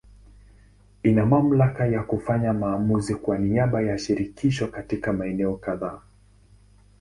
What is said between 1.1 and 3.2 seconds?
mamlaka ya kufanya maamuzi